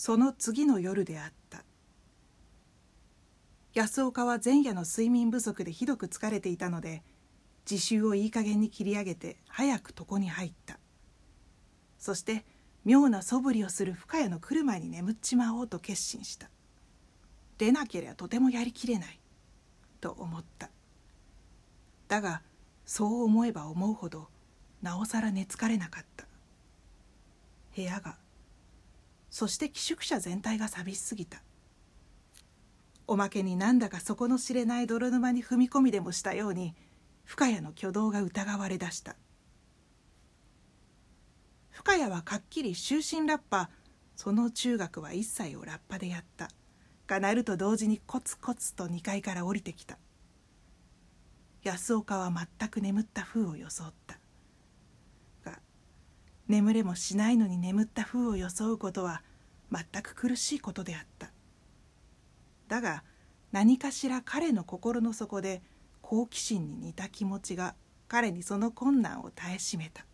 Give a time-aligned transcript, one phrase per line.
[0.00, 1.64] その次の夜であった。
[3.74, 7.02] 安岡は前夜の睡眠不足でひどく疲れていたので
[7.68, 10.78] 自習をいい加減に切り上げて早く床に入った。
[11.98, 12.44] そして
[12.84, 16.48] 妙な素振りをする深谷の来る前に眠っちまおうと決心した。
[17.58, 19.18] 出なければとてもやりきれない。
[20.00, 20.70] と思った。
[22.06, 22.42] だが
[22.86, 24.28] そう思えば思うほど
[24.80, 26.24] なおさら寝つかれなかった。
[27.74, 28.16] 部屋が
[29.30, 31.42] そして寄宿舎全体が寂しすぎた。
[33.06, 36.74] おまけになんだか底の知れない泥沼に踏み込みでもしたように
[37.24, 39.16] 深谷の挙動が疑われだした。
[41.70, 43.70] 深谷はかっきり終身ラッパ
[44.16, 46.48] その中学は一切をラッパでやった。
[47.06, 49.98] が鳴ると同時にコツコツと2階から降りてきた。
[51.62, 54.17] 安岡は全く眠った風を装った。
[56.48, 59.22] 眠れもしないのに眠った風を装うことは
[59.70, 61.30] 全く苦しいことであった。
[62.68, 63.04] だが
[63.52, 65.62] 何かしら彼の心の底で
[66.00, 67.74] 好奇心に似た気持ちが
[68.08, 70.06] 彼にその困難を耐えしめた。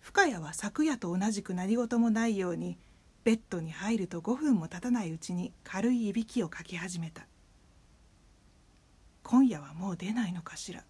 [0.00, 2.78] 深谷は昨夜と同じく何事もないように
[3.24, 7.26] ベッドに入ると5分も経たないうちに軽いいびきをかき始めた。
[9.22, 10.82] 今夜はもう出ないのかしら。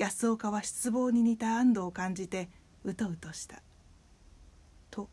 [0.00, 2.48] 安岡は失望に似た安堵を感じて
[2.84, 3.62] うとうとした。
[4.90, 5.10] と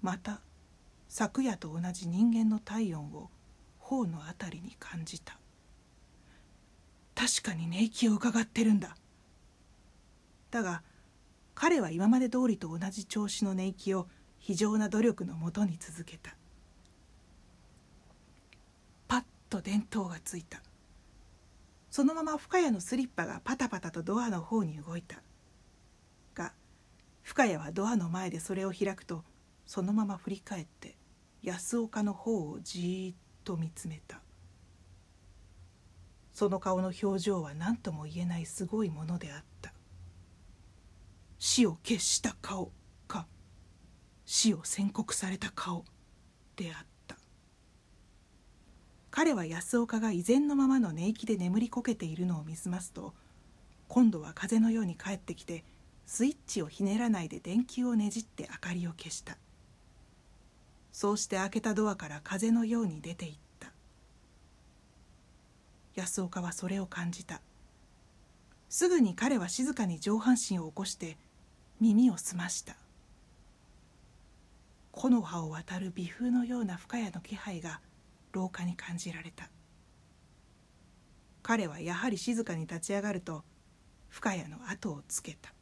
[0.00, 0.40] また
[1.10, 3.28] 昨夜と同じ人間の体温を
[3.78, 5.38] 頬のあたりに感じた。
[7.14, 8.96] 確かに寝息を伺ってるんだ。
[10.50, 10.82] だが
[11.54, 16.34] 彼は今まで通りと同じ調子の寝息を非常な努力のもとに続けた。
[19.08, 20.62] パッと電灯がついた。
[21.90, 25.22] そのまま深谷のスリッパがパタパタとドアの方に動いた。
[26.34, 26.52] が
[27.22, 29.24] 深谷はドアの前でそれを開くと
[29.66, 30.96] そのまま振り返って
[31.42, 34.20] 安岡の方をじーっと見つめた。
[36.32, 39.72] その顔の表情は何とも言えないすごいものであった。
[41.38, 42.70] 死を決した顔
[43.08, 43.26] か
[44.24, 45.84] 死を宣告された顔
[46.54, 46.99] であった。
[49.20, 53.12] 彼は安岡が以前のままの寝息で眠りこけているのを見すますと
[53.86, 55.62] 今度は風のように帰ってきて
[56.06, 59.36] スイッチをひねらないで電球をねじって明かりを消した。
[60.90, 63.72] そうして開けたドアから風のように出ていった。
[65.96, 67.42] 安岡はそれを感じた。
[68.70, 71.18] すぐに彼は静かに上半身を起こして
[71.78, 72.74] 耳を澄ました。
[74.92, 77.82] 木の葉を渡る微風のような深谷の気配が
[78.32, 79.50] 廊下に感じられた。
[81.42, 83.44] 彼はやはり静かに立ち上がると
[84.08, 85.52] 深谷の後をつけた。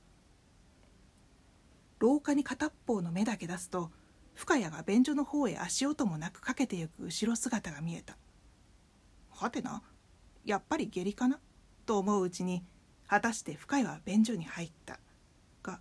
[1.98, 3.90] 廊下に片っぽの目だけ出すと
[4.34, 8.16] 深谷が便所の方へ足音もなくかけてゆく後ろ姿が見えた。
[9.30, 9.82] はてな
[10.44, 11.38] やっぱり下痢かな？
[11.86, 12.64] と思ううちに
[13.06, 14.98] 果たして深谷は便所に入った。
[15.62, 15.80] が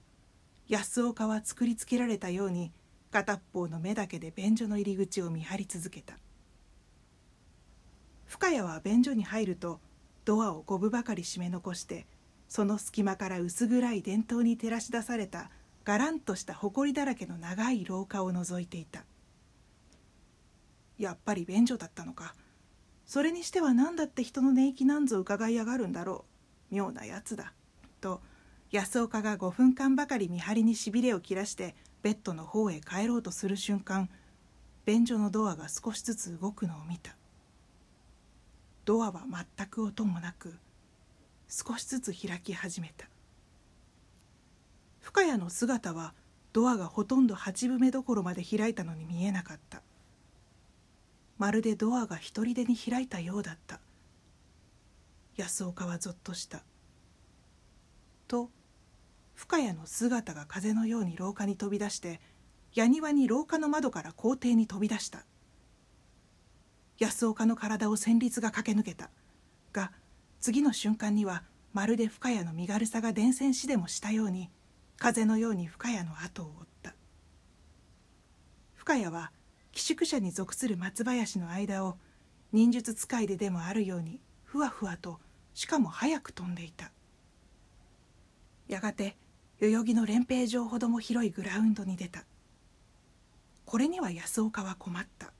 [0.68, 2.72] 安岡は作りつけられたように
[3.12, 6.18] 片っぽの目だけで便所の入り口を見張り続けた。
[8.28, 9.80] 深谷は便所に入ると
[10.26, 12.06] ドアを五分ばかり閉め残して
[12.48, 15.50] その隙間から薄暗い電灯に照らし出された
[15.84, 19.06] がらんとした埃だらけの長い廊下を覗いていた。
[20.98, 22.36] やっぱり便所だったのか。
[23.06, 26.26] それにしては何だって人の寝息なんぞ伺いやがるんだろ
[26.72, 26.76] う。
[26.76, 27.54] 妙なやつだ。
[28.02, 28.22] と
[28.70, 34.10] 安岡が5分間ばかり見張りにしびれを切らしてベッドの方へ帰ろうとする瞬間
[34.86, 37.16] 便所のドアが少しずつ動くのを見た。
[38.88, 39.26] ドアは
[39.58, 40.56] 全く音もなく
[41.50, 43.10] 少しずつ開き始めた。
[45.02, 46.14] 深谷の姿は
[46.54, 49.82] ドアがほとんど八分目どころまで開いたのに見えなかった。
[51.38, 53.82] まるでドアが一人でに開いたようだった。
[55.36, 56.64] 安岡はぞっとした。
[58.30, 58.50] と
[59.36, 62.22] 深谷の姿が風のように廊下に飛び出して
[62.74, 65.26] 矢庭に廊下の窓から校庭に飛び出した。
[67.00, 69.10] 安岡の体を旋律が駆け抜けた。
[69.72, 69.92] が
[70.40, 74.50] 次の瞬間にはまるで深谷の身軽さが伝染しでもしたように
[74.98, 76.96] 風のように深谷の後を追った。
[78.74, 79.32] 深谷は
[79.72, 81.98] 寄宿舎に属する松林の間を
[82.52, 85.20] 忍術使いででもあるようにふわふわと
[85.54, 86.92] しかも早く飛んでいた。
[88.68, 89.18] やがて
[89.60, 92.26] 代々木の連兵場ほども広いグラウンドに出た。
[93.66, 95.34] これには安岡は困った。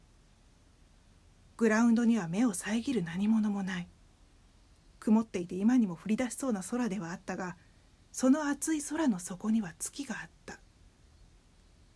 [1.58, 3.88] グラウンドには目を遮る何者もない。
[5.00, 7.56] 曇っていて今にも降り出しそうな空ではあったが
[8.12, 10.60] その厚い空の底には月があった。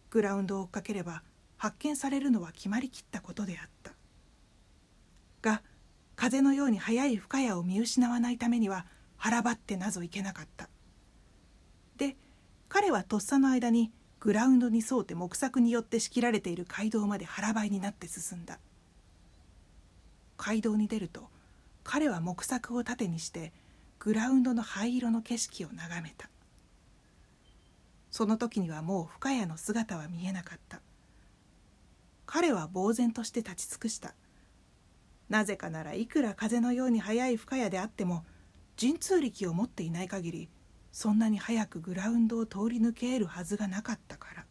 [0.10, 1.22] グラウンドを追っかければ
[1.58, 3.92] 発見されるのは決まりきったことであった。
[5.44, 5.62] が
[6.16, 10.70] 風のように速い深谷を見失わないためには腹ばってなぞいけなかった。
[11.98, 12.18] で
[12.68, 18.58] 彼はとっさの間にグラウンドに沿うて木柵によって仕切られている街道まで腹ばいになって進んだ。
[20.44, 21.30] 街道に出ると
[21.84, 23.54] 彼は木柵を盾にして
[24.00, 26.30] グラウンドの灰色の景色を眺めた。
[28.10, 30.82] その時にはもう深谷の姿は見えなかった。
[32.26, 34.16] 彼は呆然として立ち尽くした。
[35.30, 38.26] なぜかならいくら風のように速い深谷であっても
[38.80, 40.50] 神通力を持っていない限り
[40.92, 44.46] そんなに早くグラウンドを通り抜けるはずがなかったから。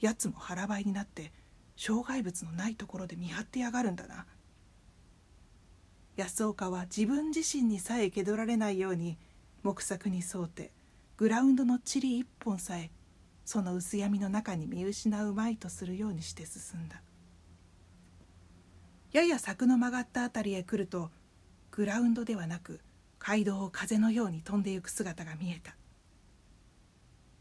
[0.00, 1.32] やつも腹ばいになって
[1.76, 4.26] 障害物のないところで見張ってやがるんだな。
[6.16, 9.18] 安岡は自分自身にさえ気取られないように
[9.64, 10.70] 木柵に沿うて
[11.16, 12.90] グラウンドの塵一本さえ
[13.44, 17.02] その薄闇の中に見失うまいとするようにして進んだ。
[19.12, 21.10] やや柵の曲がった辺りへ来ると
[21.70, 22.80] グラウンドではなく
[23.18, 25.76] 街道を風のように飛んでゆく姿が見えた。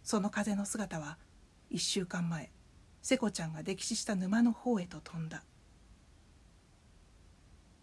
[0.03, 1.17] その風の姿は
[1.69, 2.51] 一週間前
[3.03, 5.43] 瀬子ちゃんが溺死した沼の方へと飛んだ。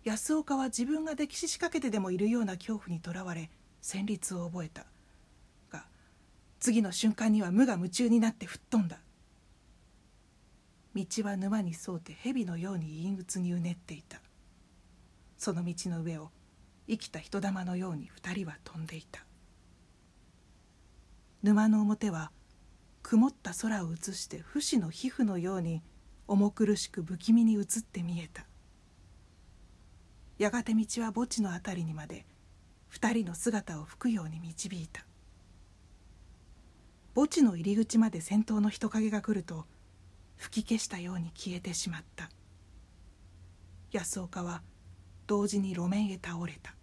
[0.02, 3.50] 安岡は自分が溺死しかけてでもいるような恐怖にとらわれ
[3.82, 4.86] 旋律を覚えた。
[5.70, 5.84] が
[6.58, 8.98] 次の瞬間には無我夢中になって吹っ飛んだ。
[10.96, 14.22] 道は沼に沿うて蛇のように陰鬱にうねっていた。
[15.36, 16.30] その道の上を
[16.88, 19.26] 生きた人玉のように二人は飛んでいた。
[21.42, 22.32] 沼の表は
[23.10, 25.82] 曇った空を映して不死の皮膚のように
[26.28, 28.46] 重苦しく不気味に映って見えた。
[30.38, 32.24] やがて道は墓地の辺りにまで
[32.86, 35.04] 二人の姿を吹くように導いた。
[37.16, 39.64] 墓地の入り口まで先頭の人影が来ると
[40.36, 42.30] 吹き消したように消えてしまった。
[43.90, 44.62] 安岡は
[45.26, 46.76] 同時に路面へ倒れた。